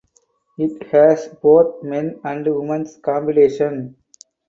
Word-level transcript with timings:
It 0.57 0.81
has 0.87 1.27
both 1.27 1.83
mens 1.83 2.17
and 2.23 2.47
womens 2.47 2.97
competitions. 3.03 3.93